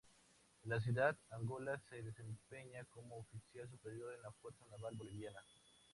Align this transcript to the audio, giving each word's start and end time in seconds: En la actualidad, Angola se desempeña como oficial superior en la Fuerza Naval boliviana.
En 0.63 0.71
la 0.71 0.77
actualidad, 0.77 1.15
Angola 1.29 1.79
se 1.87 2.01
desempeña 2.01 2.83
como 2.85 3.19
oficial 3.19 3.69
superior 3.69 4.11
en 4.15 4.23
la 4.23 4.31
Fuerza 4.31 4.65
Naval 4.71 4.95
boliviana. 4.95 5.39